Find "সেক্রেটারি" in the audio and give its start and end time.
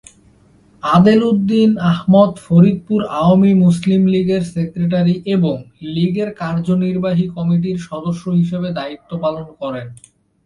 4.53-5.15